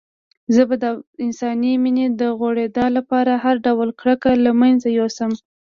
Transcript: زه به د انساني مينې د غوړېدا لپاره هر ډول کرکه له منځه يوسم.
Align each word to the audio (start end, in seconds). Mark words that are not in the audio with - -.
زه 0.53 0.61
به 0.69 0.75
د 0.83 0.85
انساني 1.25 1.73
مينې 1.83 2.05
د 2.21 2.21
غوړېدا 2.37 2.85
لپاره 2.97 3.33
هر 3.43 3.55
ډول 3.67 3.89
کرکه 3.99 4.31
له 4.45 4.51
منځه 4.61 4.87
يوسم. 4.99 5.31